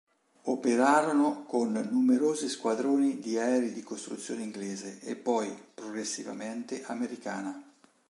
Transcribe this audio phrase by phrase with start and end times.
[0.45, 7.63] Operarono con numerosi squadroni di aerei di costruzione inglese e poi, progressivamente, americana.